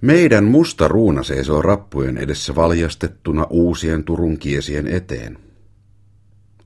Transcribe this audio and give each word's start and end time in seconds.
Meidän 0.00 0.44
musta 0.44 0.88
ruuna 0.88 1.22
seisoo 1.22 1.62
rappujen 1.62 2.18
edessä 2.18 2.54
valjastettuna 2.54 3.46
uusien 3.50 4.04
Turun 4.04 4.38
kiesien 4.38 4.86
eteen. 4.86 5.38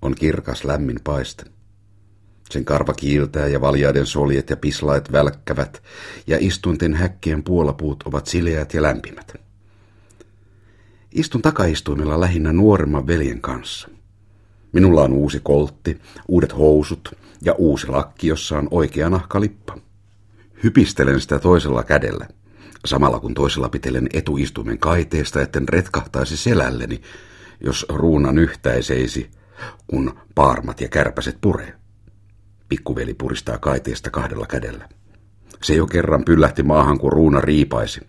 On 0.03 0.14
kirkas 0.14 0.64
lämmin 0.64 1.01
paiste. 1.04 1.45
Sen 2.51 2.64
karva 2.64 2.93
kiiltää 2.93 3.46
ja 3.46 3.61
valjaiden 3.61 4.06
soljet 4.06 4.51
ja 4.51 4.56
pislait 4.56 5.12
välkkävät, 5.12 5.82
ja 6.27 6.37
istunten 6.40 6.95
häkkien 6.95 7.43
puolapuut 7.43 8.03
ovat 8.03 8.27
sileät 8.27 8.74
ja 8.74 8.83
lämpimät. 8.83 9.35
Istun 11.12 11.42
takaistuimella 11.42 12.21
lähinnä 12.21 12.53
nuoremman 12.53 13.06
veljen 13.06 13.40
kanssa. 13.40 13.88
Minulla 14.72 15.03
on 15.03 15.12
uusi 15.12 15.40
koltti, 15.42 16.01
uudet 16.28 16.59
housut 16.59 17.15
ja 17.42 17.52
uusi 17.52 17.87
lakki, 17.87 18.27
jossa 18.27 18.59
on 18.59 18.69
oikea 18.70 19.10
nahkalippa. 19.10 19.78
Hypistelen 20.62 21.20
sitä 21.20 21.38
toisella 21.38 21.83
kädellä, 21.83 22.27
samalla 22.84 23.20
kun 23.20 23.34
toisella 23.34 23.69
pitelen 23.69 24.09
etuistuimen 24.12 24.79
kaiteesta, 24.79 25.43
etten 25.43 25.69
retkahtaisi 25.69 26.37
selälleni, 26.37 27.01
jos 27.61 27.87
ruunan 27.89 28.39
yhtäiseisi, 28.39 29.30
kun 29.87 30.19
paarmat 30.34 30.80
ja 30.80 30.89
kärpäset 30.89 31.39
puree. 31.41 31.75
Pikkuveli 32.69 33.15
puristaa 33.15 33.59
kaiteesta 33.59 34.11
kahdella 34.11 34.47
kädellä. 34.47 34.89
Se 35.62 35.75
jo 35.75 35.87
kerran 35.87 36.25
pyllähti 36.25 36.62
maahan, 36.62 36.98
kun 36.98 37.12
ruuna 37.12 37.41
riipaisi. 37.41 38.01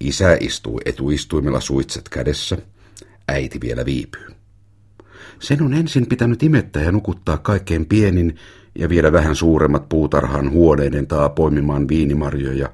Isä 0.00 0.36
istuu 0.40 0.80
etuistuimella 0.84 1.60
suitset 1.60 2.08
kädessä, 2.08 2.58
äiti 3.28 3.60
vielä 3.60 3.84
viipyy. 3.84 4.26
Sen 5.38 5.62
on 5.62 5.74
ensin 5.74 6.06
pitänyt 6.06 6.42
imettää 6.42 6.82
ja 6.82 6.92
nukuttaa 6.92 7.38
kaikkein 7.38 7.86
pienin 7.86 8.36
ja 8.78 8.88
viedä 8.88 9.12
vähän 9.12 9.36
suuremmat 9.36 9.88
puutarhan 9.88 10.50
huoneiden 10.50 11.06
taa 11.06 11.28
poimimaan 11.28 11.88
viinimarjoja, 11.88 12.68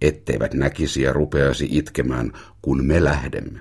etteivät 0.00 0.54
näkisi 0.54 1.02
ja 1.02 1.12
rupeasi 1.12 1.68
itkemään, 1.70 2.32
kun 2.62 2.86
me 2.86 3.04
lähdemme. 3.04 3.60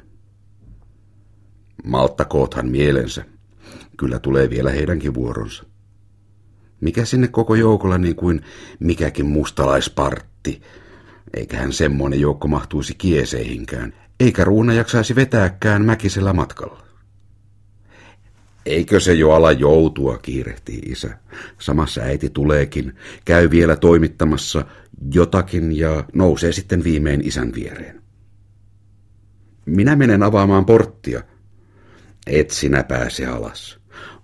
Malttakoothan 1.84 2.70
mielensä. 2.70 3.26
Kyllä 3.98 4.20
tulee 4.20 4.50
vielä 4.50 4.72
heidänkin 4.72 5.14
vuoronsa. 5.14 5.64
Mikä 6.82 7.06
sinne 7.06 7.28
koko 7.28 7.56
joukolla 7.56 7.98
niin 7.98 8.16
kuin 8.16 8.42
mikäkin 8.80 9.26
mustalaispartti, 9.26 10.62
eiköhän 11.34 11.74
semmoinen 11.74 12.20
joukko 12.20 12.48
mahtuisi 12.48 12.96
kieseihinkään, 12.96 13.94
eikä 14.20 14.44
ruuna 14.44 14.74
jaksaisi 14.74 15.16
vetääkään 15.16 15.86
mäkisellä 15.86 16.34
matkalla. 16.34 16.89
Eikö 18.66 19.00
se 19.00 19.14
jo 19.14 19.32
ala 19.32 19.52
joutua, 19.52 20.18
kiirehtii 20.18 20.80
isä. 20.80 21.18
Samassa 21.60 22.02
äiti 22.02 22.30
tuleekin, 22.30 22.96
käy 23.26 23.50
vielä 23.50 23.76
toimittamassa 23.76 24.66
jotakin 25.14 25.78
ja 25.78 26.04
nousee 26.14 26.52
sitten 26.52 26.84
viimein 26.84 27.28
isän 27.28 27.52
viereen. 27.56 28.02
Minä 29.66 29.96
menen 29.96 30.24
avaamaan 30.24 30.66
porttia. 30.66 31.24
Et 32.28 32.50
sinä 32.50 32.84
pääse 32.84 33.26
alas. 33.26 33.80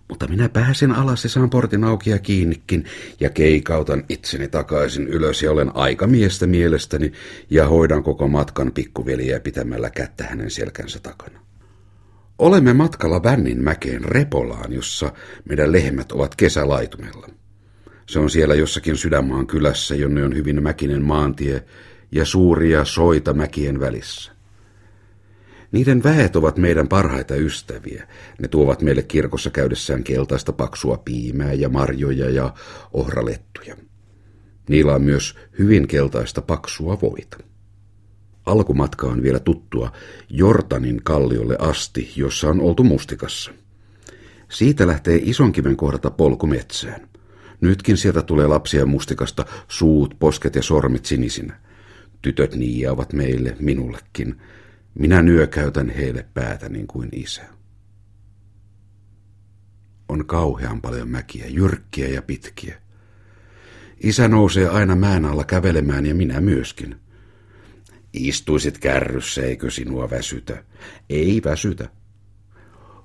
Mutta 0.10 0.28
minä 0.28 0.50
pääsen 0.50 0.92
alas 0.92 1.24
ja 1.24 1.30
saan 1.30 1.50
portin 1.50 1.84
auki 1.84 2.10
ja 2.10 2.20
kiinnikin 2.20 2.86
ja 3.20 3.30
keikautan 3.30 4.04
itseni 4.10 4.48
takaisin 4.48 5.08
ylös 5.08 5.44
ja 5.44 5.52
olen 5.52 5.76
aikamiestä 5.76 6.48
mielestäni 6.48 7.12
ja 7.50 7.68
hoidan 7.68 8.04
koko 8.04 8.28
matkan 8.28 8.72
pikkuveliä 8.72 9.40
pitämällä 9.40 9.90
kättä 9.90 10.24
hänen 10.24 10.52
selkänsä 10.52 11.00
takana. 11.00 11.45
Olemme 12.40 12.74
matkalla 12.74 13.24
Vännin 13.24 13.64
mäkeen 13.64 14.06
Repolaan, 14.06 14.74
jossa 14.74 15.14
meidän 15.50 15.72
lehmät 15.72 16.12
ovat 16.12 16.36
kesälaitumella. 16.36 17.28
Se 18.08 18.20
on 18.20 18.30
siellä 18.30 18.56
jossakin 18.56 18.98
sydänmaan 18.98 19.48
kylässä, 19.48 19.96
jonne 19.96 20.24
on 20.24 20.36
hyvin 20.36 20.64
mäkinen 20.64 21.02
maantie 21.02 21.66
ja 22.12 22.26
suuria 22.26 22.86
soita 22.86 23.34
mäkien 23.34 23.80
välissä. 23.80 24.32
Niiden 25.72 26.04
väet 26.04 26.36
ovat 26.36 26.58
meidän 26.58 26.88
parhaita 26.88 27.36
ystäviä. 27.36 28.08
Ne 28.42 28.48
tuovat 28.48 28.82
meille 28.82 29.04
kirkossa 29.04 29.50
käydessään 29.50 30.04
keltaista 30.04 30.54
paksua 30.54 30.98
piimää 30.98 31.54
ja 31.54 31.70
marjoja 31.70 32.30
ja 32.30 32.54
ohralettuja. 32.94 33.76
Niillä 34.70 34.96
on 34.96 35.02
myös 35.02 35.36
hyvin 35.60 35.88
keltaista 35.88 36.42
paksua 36.42 37.02
voita. 37.02 37.38
Alkumatka 38.46 39.08
on 39.08 39.24
vielä 39.24 39.40
tuttua 39.40 39.92
Jortanin 40.30 41.02
kalliolle 41.04 41.56
asti, 41.60 42.12
jossa 42.16 42.50
on 42.50 42.62
oltu 42.62 42.84
mustikassa. 42.84 43.52
Siitä 44.50 44.88
lähtee 44.88 45.20
Isonkiven 45.24 45.78
kohdata 45.78 46.12
polku 46.12 46.48
metsään. 46.48 47.10
Nytkin 47.62 47.98
sieltä 47.98 48.22
tulee 48.22 48.48
lapsia 48.48 48.86
mustikasta, 48.86 49.46
suut, 49.68 50.16
posket 50.20 50.56
ja 50.56 50.64
sormet 50.64 51.06
sinisinä. 51.06 51.60
Tytöt 52.22 52.56
niiaavat 52.56 53.14
meille, 53.14 53.56
minullekin. 53.60 54.42
Minä 54.94 55.22
nyökäytän 55.22 55.90
heille 55.90 56.26
päätä 56.34 56.70
niin 56.70 56.88
kuin 56.88 57.10
isä. 57.12 57.44
On 60.10 60.26
kauhean 60.26 60.82
paljon 60.82 61.10
mäkiä, 61.10 61.46
jyrkkiä 61.48 62.08
ja 62.08 62.22
pitkiä. 62.22 62.82
Isä 64.04 64.28
nousee 64.28 64.70
aina 64.70 64.96
mäen 64.96 65.26
alla 65.26 65.44
kävelemään 65.44 66.06
ja 66.06 66.16
minä 66.16 66.42
myöskin. 66.42 66.96
Istuisit 68.16 68.78
kärryssä, 68.78 69.42
eikö 69.42 69.72
sinua 69.72 70.10
väsytä? 70.10 70.64
Ei 71.10 71.42
väsytä. 71.46 71.90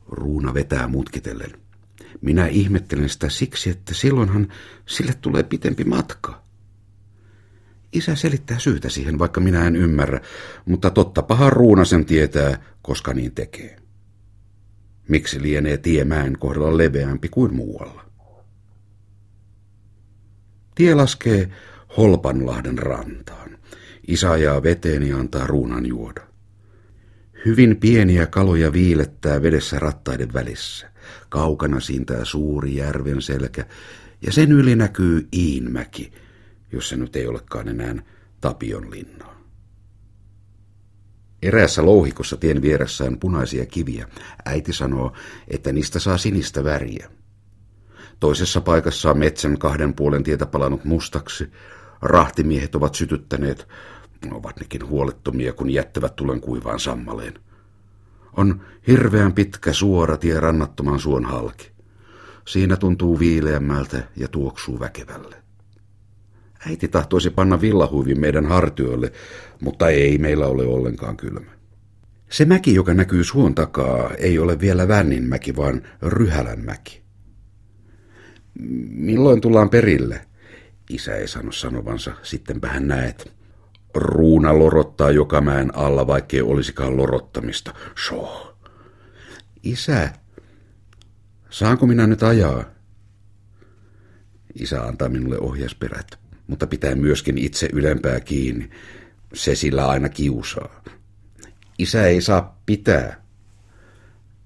Ruuna 0.09 0.55
vetää 0.55 0.89
mutkitellen. 0.89 1.51
Minä 2.21 2.47
ihmettelen 2.47 3.09
sitä 3.09 3.29
siksi, 3.29 3.71
että 3.71 3.95
silloinhan 3.95 4.53
sille 4.87 5.15
tulee 5.21 5.43
pitempi 5.43 5.85
matka. 5.85 6.43
Isä 7.93 8.17
selittää 8.17 8.59
syytä 8.59 8.89
siihen, 8.89 9.19
vaikka 9.19 9.41
minä 9.41 9.67
en 9.67 9.77
ymmärrä, 9.77 10.21
mutta 10.65 10.91
totta 10.91 11.23
paha 11.23 11.51
ruuna 11.51 11.85
sen 11.85 12.05
tietää, 12.05 12.63
koska 12.83 13.15
niin 13.15 13.35
tekee. 13.35 13.77
Miksi 15.09 15.43
lienee 15.43 15.77
tiemäen 15.77 16.39
kohdalla 16.39 16.77
leveämpi 16.77 17.29
kuin 17.29 17.55
muualla? 17.55 18.05
Tie 20.75 20.95
laskee 20.95 21.51
Holpanlahden 21.97 22.79
rantaan. 22.79 23.59
Isä 24.09 24.31
ajaa 24.31 24.63
veteen 24.63 25.03
ja 25.03 25.17
antaa 25.17 25.47
ruunan 25.47 25.87
juoda. 25.87 26.21
Hyvin 27.47 27.77
pieniä 27.77 28.27
kaloja 28.27 28.73
viilettää 28.73 29.43
vedessä 29.43 29.79
rattaiden 29.79 30.33
välissä. 30.33 30.91
Kaukana 31.29 31.81
siintää 31.81 32.25
suuri 32.25 32.77
järven 32.77 33.23
selkä, 33.23 33.67
ja 34.27 34.33
sen 34.33 34.53
yli 34.53 34.77
näkyy 34.77 35.29
Iinmäki, 35.33 36.13
jos 36.73 36.89
se 36.89 36.97
nyt 36.97 37.17
ei 37.17 37.27
olekaan 37.27 37.69
enää 37.69 37.95
Tapion 38.41 38.91
linnaa. 38.91 39.41
Eräässä 41.43 41.85
louhikossa 41.85 42.37
tien 42.37 42.63
vieressä 42.63 43.05
on 43.05 43.19
punaisia 43.19 43.67
kiviä. 43.67 44.09
Äiti 44.45 44.73
sanoo, 44.73 45.13
että 45.49 45.73
niistä 45.73 45.99
saa 45.99 46.19
sinistä 46.19 46.65
väriä. 46.65 47.11
Toisessa 48.21 48.61
paikassa 48.61 49.11
on 49.11 49.19
metsän 49.19 49.59
kahden 49.59 49.95
puolen 49.95 50.23
tietä 50.23 50.47
palannut 50.47 50.85
mustaksi. 50.85 51.51
Rahtimiehet 52.03 52.75
ovat 52.75 52.95
sytyttäneet, 52.95 53.69
ovat 54.31 54.61
nekin 54.61 54.89
huolettomia, 54.89 55.53
kun 55.53 55.71
jättävät 55.71 56.17
tulen 56.17 56.41
kuivaan 56.41 56.81
sammaleen. 56.81 57.35
On 58.37 58.61
hirveän 58.87 59.33
pitkä 59.33 59.73
suora 59.73 60.17
tie 60.17 60.41
rannattoman 60.41 60.99
suon 60.99 61.25
halki. 61.25 61.71
Siinä 62.47 62.77
tuntuu 62.77 63.19
viileämmältä 63.19 64.03
ja 64.17 64.29
tuoksuu 64.29 64.81
väkevälle. 64.81 65.37
Äiti 66.69 66.89
tahtoisi 66.89 67.31
panna 67.31 67.61
villahuivin 67.61 68.21
meidän 68.21 68.47
hartioille, 68.47 69.13
mutta 69.61 69.89
ei 69.89 70.19
meillä 70.19 70.47
ole 70.47 70.67
ollenkaan 70.67 71.17
kylmä. 71.17 71.51
Se 72.31 72.45
mäki, 72.45 72.75
joka 72.75 72.95
näkyy 72.95 73.25
suon 73.25 73.55
takaa, 73.55 74.11
ei 74.15 74.39
ole 74.39 74.61
vielä 74.61 74.89
Vänninmäki, 74.89 75.57
vaan 75.57 75.83
Ryhälänmäki. 76.03 77.03
Milloin 78.91 79.41
tullaan 79.41 79.71
perille? 79.71 80.27
Isä 80.91 81.17
ei 81.17 81.29
sano 81.29 81.53
sanovansa, 81.53 82.13
sittenpähän 82.23 82.89
näet. 82.89 83.33
Ruuna 83.95 84.59
lorottaa 84.59 85.11
joka 85.11 85.41
mäen 85.41 85.77
alla, 85.77 86.07
vaikkei 86.07 86.43
olisikaan 86.43 86.97
lorottamista. 86.97 87.75
So. 88.09 88.57
Isä, 89.63 90.13
saanko 91.51 91.87
minä 91.87 92.07
nyt 92.07 92.23
ajaa? 92.23 92.65
Isä 94.55 94.83
antaa 94.83 95.09
minulle 95.09 95.39
ohjasperät, 95.39 96.19
mutta 96.47 96.67
pitää 96.67 96.95
myöskin 96.95 97.39
itse 97.39 97.69
ylempää 97.73 98.21
kiinni. 98.21 98.71
Se 99.35 99.55
sillä 99.55 99.89
aina 99.89 100.09
kiusaa. 100.09 100.83
Isä 101.79 102.07
ei 102.07 102.21
saa 102.21 102.61
pitää. 102.67 103.23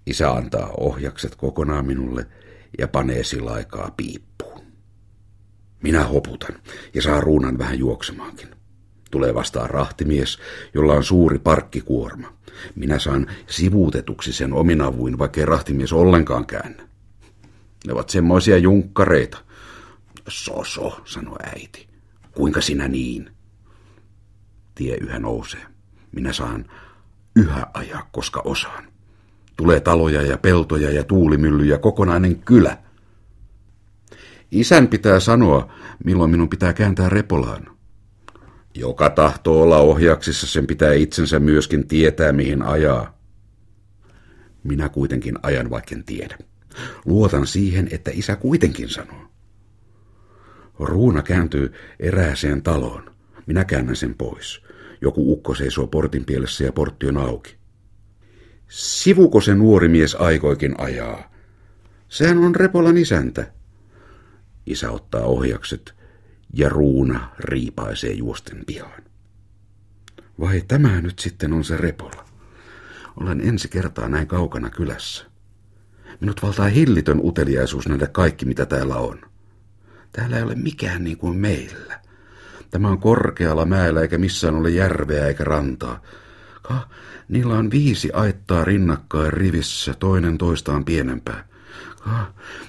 Isä 0.07 0.31
antaa 0.31 0.71
ohjakset 0.77 1.35
kokonaan 1.35 1.87
minulle 1.87 2.27
ja 2.79 2.89
panee 2.89 3.25
sillä 3.25 3.53
aikaa 3.53 3.95
piippuun. 3.97 4.34
Minä 5.85 6.05
hoputan 6.05 6.55
ja 6.95 7.03
saa 7.03 7.21
ruunan 7.21 7.59
vähän 7.59 7.79
juoksemaankin. 7.79 8.49
Tulee 9.11 9.35
vastaan 9.35 9.71
rahtimies, 9.71 10.39
jolla 10.75 10.93
on 10.93 11.05
suuri 11.05 11.39
parkkikuorma. 11.39 12.33
Minä 12.77 12.99
saan 12.99 13.27
sivuutetuksi 13.47 14.33
sen 14.33 14.53
omin 14.53 14.81
avuin, 14.81 15.19
vaikkei 15.19 15.47
rahtimies 15.47 15.93
ollenkaan 15.93 16.47
käännä. 16.47 16.89
Ne 17.87 17.93
ovat 17.93 18.11
semmoisia 18.11 18.59
junkkareita. 18.59 19.39
Soso, 20.29 21.01
sanoi 21.05 21.37
äiti. 21.55 21.89
Kuinka 22.33 22.61
sinä 22.61 22.89
niin? 22.89 23.31
Tie 24.75 24.97
yhä 24.97 25.19
nousee. 25.19 25.67
Minä 26.13 26.33
saan 26.33 26.65
yhä 27.37 27.67
ajaa, 27.75 28.09
koska 28.13 28.43
osaan. 28.45 28.85
Tulee 29.57 29.81
taloja 29.81 30.23
ja 30.23 30.39
peltoja 30.39 30.91
ja 30.91 31.05
tuulimyllyjä, 31.05 31.79
kokonainen 31.79 32.37
kylä. 32.37 32.84
Isän 34.55 34.89
pitää 34.89 35.21
sanoa, 35.21 35.73
milloin 36.05 36.31
minun 36.31 36.49
pitää 36.49 36.73
kääntää 36.73 37.09
repolaan. 37.09 37.67
Joka 38.75 39.11
tahtoo 39.11 39.63
olla 39.63 39.79
ohjaksissa, 39.79 40.47
sen 40.47 40.67
pitää 40.67 40.93
itsensä 40.93 41.39
myöskin 41.39 41.89
tietää, 41.89 42.33
mihin 42.33 42.63
ajaa. 42.63 43.19
Minä 44.63 44.89
kuitenkin 44.89 45.39
ajan, 45.43 45.71
vaikken 45.71 46.05
tiedä. 46.05 46.39
Luotan 47.05 47.47
siihen, 47.47 47.89
että 47.91 48.11
isä 48.15 48.37
kuitenkin 48.37 48.89
sanoo. 48.89 49.27
Ruuna 50.79 51.23
kääntyy 51.23 51.73
erääseen 52.01 52.63
taloon. 52.63 53.11
Minä 53.47 53.65
käännän 53.65 53.97
sen 53.97 54.15
pois. 54.15 54.63
Joku 55.01 55.33
ukko 55.33 55.55
seisoo 55.55 55.87
portin 55.87 56.25
pielessä 56.25 56.65
ja 56.65 56.73
portti 56.73 57.09
on 57.09 57.17
auki. 57.17 57.57
Sivuko 58.69 59.41
se 59.41 59.55
nuori 59.55 59.89
mies 59.89 60.15
aikoikin 60.15 60.81
ajaa? 60.81 61.35
Sehän 62.09 62.39
on 62.39 62.55
Repolan 62.55 62.97
isäntä. 62.97 63.53
Isä 64.67 64.91
ottaa 64.91 65.23
ohjakset 65.23 65.95
ja 66.55 66.69
ruuna 66.69 67.31
riipaisee 67.39 68.13
juosten 68.13 68.65
pihaan. 68.67 69.03
Vai 70.41 70.63
tämä 70.69 71.01
nyt 71.01 71.19
sitten 71.19 71.53
on 71.53 71.65
se 71.65 71.77
Repola? 71.77 72.25
Olen 73.21 73.41
ensi 73.41 73.69
kertaa 73.69 74.09
näin 74.09 74.27
kaukana 74.27 74.71
kylässä. 74.71 75.25
Minut 76.21 76.43
valtaa 76.43 76.69
hillitön 76.69 77.21
uteliaisuus 77.23 77.89
nähdä 77.89 78.07
kaikki, 78.07 78.45
mitä 78.45 78.67
täällä 78.67 78.97
on. 78.97 79.21
Täällä 80.13 80.37
ei 80.37 80.43
ole 80.43 80.55
mikään 80.55 81.05
niin 81.05 81.17
kuin 81.17 81.37
meillä. 81.37 82.01
Tämä 82.71 82.89
on 82.89 82.99
korkealla 82.99 83.65
mäellä 83.65 84.01
eikä 84.01 84.19
missään 84.19 84.55
ole 84.55 84.71
järveä 84.71 85.27
eikä 85.27 85.45
rantaa. 85.45 86.03
Ka, 86.63 86.89
niillä 87.29 87.55
on 87.55 87.71
viisi 87.71 88.11
aittaa 88.13 88.65
rinnakkain 88.65 89.33
rivissä, 89.33 89.95
toinen 89.99 90.39
toistaan 90.39 90.85
pienempää. 90.85 91.49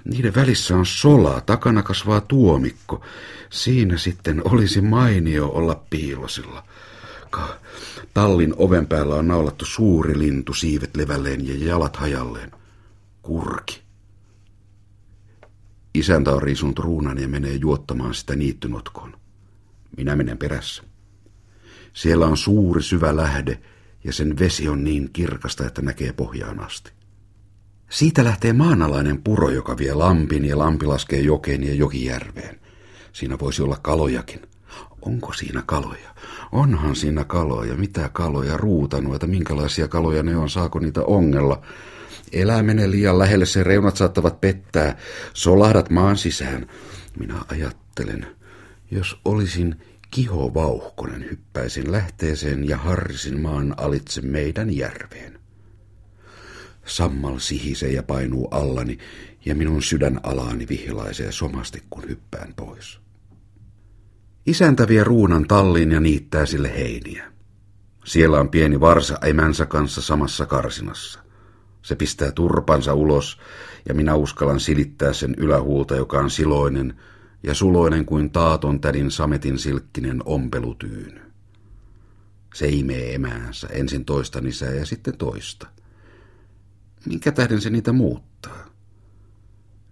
Niiden 0.06 0.36
välissä 0.36 0.76
on 0.76 0.86
sola, 0.86 1.42
takana 1.42 1.84
kasvaa 1.84 2.22
tuomikko. 2.22 3.06
Siinä 3.50 3.98
sitten 3.98 4.42
olisi 4.46 4.82
mainio 4.82 5.48
olla 5.48 5.84
piilosilla. 5.90 6.64
Ka, 7.30 7.60
tallin 8.14 8.54
oven 8.58 8.88
päällä 8.88 9.16
on 9.16 9.28
naulattu 9.28 9.66
suuri 9.66 10.20
lintu, 10.20 10.54
siivet 10.54 10.96
levälleen 10.96 11.48
ja 11.48 11.68
jalat 11.68 11.96
hajalleen. 11.96 12.52
Kurki. 13.22 13.82
Isäntä 15.94 16.32
on 16.32 16.44
riisunut 16.44 16.80
ruunan 16.80 17.18
ja 17.18 17.28
menee 17.28 17.56
juottamaan 17.56 18.14
sitä 18.14 18.36
niittynotkoon. 18.36 19.18
Minä 19.98 20.16
menen 20.16 20.38
perässä. 20.38 20.84
Siellä 21.94 22.26
on 22.26 22.38
suuri 22.38 22.84
syvä 22.84 23.16
lähde 23.16 23.60
ja 24.04 24.14
sen 24.14 24.40
vesi 24.40 24.70
on 24.70 24.84
niin 24.84 25.10
kirkasta, 25.14 25.66
että 25.66 25.82
näkee 25.82 26.14
pohjaan 26.14 26.60
asti. 26.60 26.92
Siitä 27.90 28.24
lähtee 28.24 28.54
maanalainen 28.54 29.22
puro, 29.24 29.50
joka 29.50 29.78
vie 29.78 29.94
lampin 29.94 30.46
ja 30.46 30.58
lampi 30.58 30.86
laskee 30.86 31.20
jokeen 31.20 31.64
ja 31.64 31.74
jokijärveen. 31.74 32.60
Siinä 33.14 33.40
voisi 33.40 33.62
olla 33.62 33.78
kalojakin. 33.82 34.42
Onko 35.02 35.34
siinä 35.34 35.64
kaloja? 35.66 36.10
Onhan 36.52 36.96
siinä 36.96 37.24
kaloja. 37.24 37.76
Mitä 37.76 38.10
kaloja? 38.14 38.58
Ruutanoita. 38.58 39.28
Minkälaisia 39.28 39.88
kaloja 39.88 40.24
ne 40.24 40.38
on? 40.38 40.50
Saako 40.50 40.80
niitä 40.80 41.02
ongella? 41.02 41.62
Elää 42.32 42.64
menee 42.64 42.92
liian 42.92 43.20
lähelle, 43.20 43.46
sen 43.46 43.66
reunat 43.66 43.98
saattavat 43.98 44.42
pettää. 44.42 44.98
Solahdat 45.34 45.90
maan 45.90 46.18
sisään. 46.18 46.68
Minä 47.20 47.36
ajattelen, 47.48 48.28
jos 48.92 49.20
olisin 49.26 49.76
Kiho 50.12 50.54
Vauhkonen, 50.54 51.24
hyppäisin 51.30 51.92
lähteeseen 51.92 52.70
ja 52.70 52.78
harrisin 52.78 53.42
maan 53.42 53.74
alitse 53.78 54.22
meidän 54.22 54.76
järveen. 54.76 55.40
Sammal 56.86 57.40
sihisee 57.40 57.92
ja 57.92 58.04
painuu 58.04 58.48
allani, 58.48 58.98
ja 59.46 59.56
minun 59.56 59.82
sydän 59.82 60.20
alaani 60.24 60.68
vihilaisee 60.70 61.32
somasti, 61.32 61.84
kun 61.90 62.10
hyppään 62.10 62.54
pois. 62.56 63.00
Isäntä 64.46 64.88
vie 64.88 65.04
ruunan 65.04 65.48
talliin 65.48 65.92
ja 65.92 66.00
niittää 66.00 66.46
sille 66.46 66.74
heiniä. 66.78 67.32
Siellä 68.06 68.40
on 68.40 68.50
pieni 68.50 68.80
varsa 68.80 69.18
emänsä 69.22 69.66
kanssa 69.66 70.02
samassa 70.02 70.46
karsinassa. 70.46 71.20
Se 71.82 71.96
pistää 71.96 72.32
turpansa 72.32 72.94
ulos, 72.94 73.40
ja 73.90 73.94
minä 73.94 74.16
uskallan 74.16 74.60
silittää 74.60 75.14
sen 75.14 75.36
ylähuulta, 75.38 75.96
joka 75.96 76.20
on 76.20 76.30
siloinen, 76.30 76.94
ja 77.44 77.54
suloinen 77.54 78.06
kuin 78.06 78.30
taaton 78.30 78.82
tädin 78.82 79.12
sametin 79.12 79.60
silkkinen 79.60 80.22
ompelutyyny. 80.26 81.22
Se 82.56 82.68
imee 82.68 83.16
emäänsä, 83.16 83.68
ensin 83.68 84.06
toista 84.06 84.42
nisää 84.42 84.72
ja 84.72 84.86
sitten 84.86 85.18
toista. 85.18 85.68
Minkä 87.06 87.32
tähden 87.32 87.62
se 87.62 87.70
niitä 87.70 87.92
muuttaa? 87.92 88.66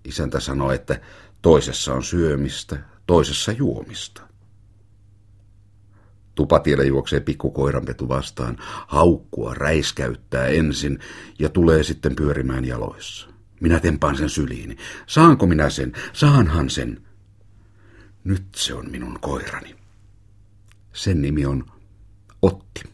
Isäntä 0.06 0.39
sanoo, 0.39 0.71
että 0.71 1.01
toisessa 1.42 1.94
on 1.94 2.04
syömistä, 2.04 2.80
toisessa 3.07 3.51
juomista. 3.51 4.21
Tupatielle 6.36 6.86
juoksee 6.86 7.19
pikku 7.19 7.51
koiranpetu 7.51 8.07
vastaan, 8.10 8.57
haukkua 8.88 9.54
räiskäyttää 9.54 10.45
ensin 10.48 11.00
ja 11.39 11.50
tulee 11.50 11.83
sitten 11.83 12.15
pyörimään 12.15 12.65
jaloissa. 12.65 13.27
Minä 13.62 13.80
tempaan 13.80 14.18
sen 14.18 14.30
syliini. 14.30 14.77
Saanko 15.07 15.45
minä 15.45 15.69
sen? 15.69 15.94
Saanhan 16.13 16.69
sen. 16.69 17.01
Nyt 18.24 18.44
se 18.56 18.74
on 18.74 18.92
minun 18.92 19.19
koirani. 19.21 19.75
Sen 20.94 21.21
nimi 21.21 21.45
on 21.45 21.65
Otti. 22.42 22.93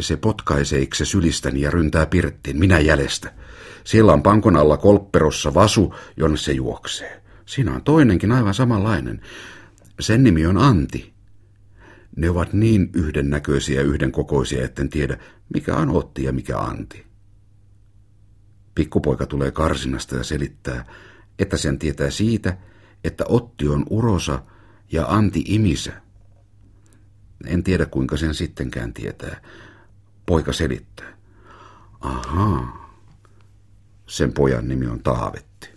Se 0.00 0.16
potkaisee 0.16 0.80
ikse 0.80 1.04
sylistäni 1.04 1.60
ja 1.60 1.70
ryntää 1.70 2.06
pirttiin, 2.06 2.58
minä 2.58 2.78
jäljestä. 2.78 3.32
Siellä 3.84 4.12
on 4.12 4.22
pankon 4.22 4.56
alla 4.56 4.76
kolpperossa 4.76 5.54
vasu, 5.54 5.94
jonne 6.16 6.36
se 6.36 6.52
juoksee. 6.52 7.22
Siinä 7.46 7.74
on 7.74 7.82
toinenkin 7.82 8.32
aivan 8.32 8.54
samanlainen. 8.54 9.20
Sen 10.00 10.24
nimi 10.24 10.46
on 10.46 10.58
Anti. 10.58 11.14
Ne 12.16 12.30
ovat 12.30 12.52
niin 12.52 12.90
yhdennäköisiä 12.94 13.80
ja 13.80 13.86
yhdenkokoisia, 13.86 14.64
etten 14.64 14.88
tiedä, 14.88 15.18
mikä 15.54 15.76
on 15.76 15.90
Otti 15.90 16.24
ja 16.24 16.32
mikä 16.32 16.58
Anti. 16.58 17.06
Pikkupoika 18.74 19.26
tulee 19.26 19.50
karsinasta 19.50 20.16
ja 20.16 20.24
selittää, 20.24 20.84
että 21.38 21.56
sen 21.56 21.78
tietää 21.78 22.10
siitä, 22.10 22.56
että 23.04 23.24
Otti 23.28 23.68
on 23.68 23.84
urosa 23.90 24.42
ja 24.92 25.06
Anti 25.08 25.44
imisä. 25.46 25.92
En 27.46 27.62
tiedä 27.62 27.86
kuinka 27.86 28.16
sen 28.16 28.34
sittenkään 28.34 28.92
tietää. 28.92 29.40
Poika 30.26 30.52
selittää. 30.52 31.16
Ahaa. 32.00 32.90
Sen 34.06 34.32
pojan 34.32 34.68
nimi 34.68 34.86
on 34.86 35.02
Taavetti. 35.02 35.68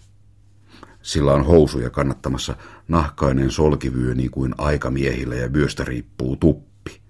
Sillä 1.02 1.34
on 1.34 1.46
housuja 1.46 1.90
kannattamassa 1.90 2.56
nahkainen 2.88 3.52
solkivyö 3.52 4.16
niin 4.16 4.32
kuin 4.32 4.56
aikamiehillä 4.58 5.36
ja 5.36 5.54
vyöstä 5.54 5.84
riippuu 5.84 6.36
tuppi. 6.36 7.02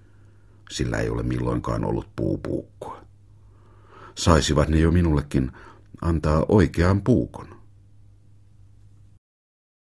Sillä 0.70 0.98
ei 0.98 1.10
ole 1.10 1.24
milloinkaan 1.24 1.86
ollut 1.86 2.08
puupuukkoa. 2.16 3.02
Saisivat 4.16 4.70
ne 4.70 4.80
jo 4.80 4.92
minullekin 4.92 5.52
antaa 6.02 6.46
oikean 6.50 7.02
puukon. 7.02 7.59